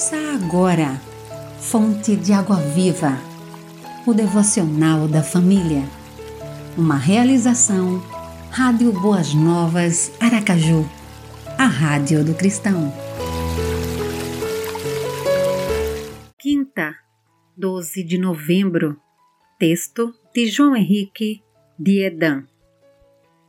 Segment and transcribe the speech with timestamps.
[0.00, 0.98] Ouça agora,
[1.60, 3.18] Fonte de Água Viva,
[4.06, 5.82] o devocional da família.
[6.74, 8.00] Uma realização,
[8.50, 10.88] Rádio Boas Novas, Aracaju,
[11.58, 12.90] a Rádio do Cristão.
[16.38, 16.96] Quinta,
[17.54, 18.98] 12 de novembro.
[19.58, 21.44] Texto de João Henrique
[21.78, 22.44] de Edan.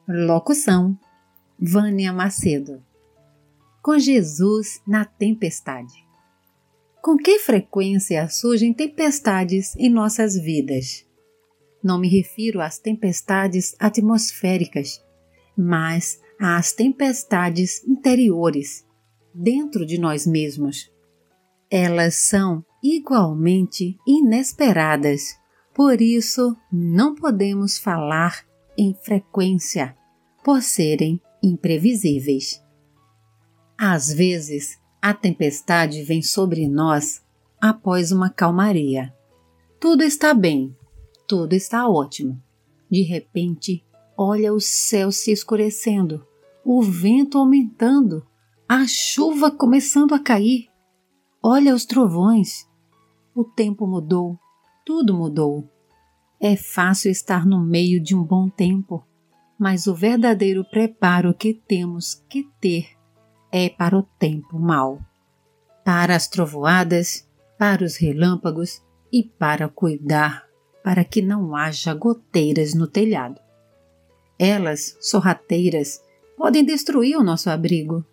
[0.05, 0.99] Locução:
[1.57, 2.83] Vânia Macedo.
[3.81, 6.10] Com Jesus na tempestade.
[7.01, 11.03] Com que frequência surgem tempestades em nossas vidas?
[11.83, 15.03] Não me refiro às tempestades atmosféricas,
[15.57, 18.85] mas às tempestades interiores,
[19.33, 20.91] dentro de nós mesmos.
[21.71, 25.35] Elas são igualmente inesperadas,
[25.73, 28.45] por isso não podemos falar
[28.77, 29.97] em frequência,
[30.43, 32.61] por serem imprevisíveis.
[33.75, 37.25] Às vezes, a tempestade vem sobre nós
[37.59, 39.11] após uma calmaria.
[39.79, 40.75] Tudo está bem,
[41.27, 42.39] tudo está ótimo.
[42.89, 43.83] De repente,
[44.15, 46.25] olha o céu se escurecendo,
[46.63, 48.23] o vento aumentando,
[48.69, 50.67] a chuva começando a cair.
[51.41, 52.69] Olha os trovões.
[53.33, 54.37] O tempo mudou,
[54.85, 55.67] tudo mudou.
[56.39, 59.03] É fácil estar no meio de um bom tempo,
[59.57, 63.00] mas o verdadeiro preparo que temos que ter
[63.51, 65.01] é para o tempo mau,
[65.83, 70.51] para as trovoadas, para os relâmpagos e para cuidar
[70.83, 73.39] para que não haja goteiras no telhado.
[74.37, 76.01] Elas, sorrateiras,
[76.35, 78.05] podem destruir o nosso abrigo.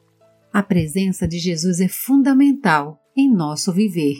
[0.52, 4.16] A presença de Jesus é fundamental em nosso viver,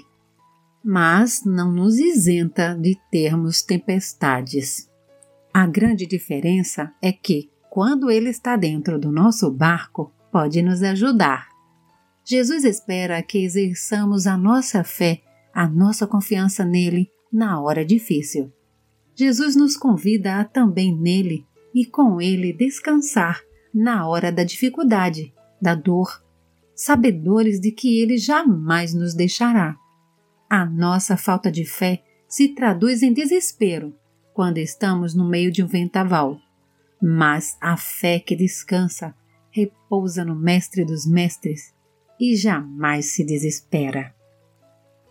[0.84, 4.88] mas não nos isenta de termos tempestades.
[5.52, 11.48] A grande diferença é que, quando Ele está dentro do nosso barco, pode nos ajudar.
[12.24, 15.22] Jesus espera que exerçamos a nossa fé,
[15.54, 18.52] a nossa confiança nele na hora difícil.
[19.14, 23.40] Jesus nos convida a também nele e com ele descansar
[23.74, 26.22] na hora da dificuldade, da dor,
[26.74, 29.76] sabedores de que ele jamais nos deixará.
[30.48, 33.94] A nossa falta de fé se traduz em desespero
[34.32, 36.38] quando estamos no meio de um ventaval,
[37.02, 39.14] mas a fé que descansa
[39.50, 41.74] repousa no Mestre dos Mestres
[42.20, 44.14] e jamais se desespera.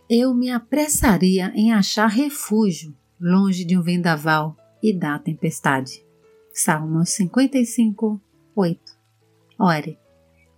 [0.10, 6.06] Eu me apressaria em achar refúgio longe de um vendaval e da tempestade.
[6.54, 8.22] Salmos 55,
[8.56, 8.98] 8.
[9.60, 9.98] Ore,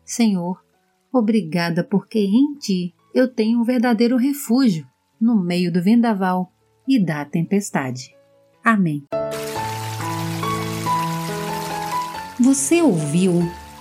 [0.05, 0.63] Senhor,
[1.11, 4.87] obrigada porque em Ti eu tenho um verdadeiro refúgio
[5.19, 6.51] no meio do vendaval
[6.87, 8.15] e da tempestade.
[8.63, 9.03] Amém.
[12.39, 13.41] Você ouviu